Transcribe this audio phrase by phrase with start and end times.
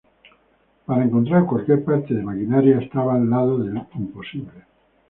[0.87, 2.79] Para encontrar cualquier parte de maquinaria…
[2.79, 4.63] estaba al lado del imposible'.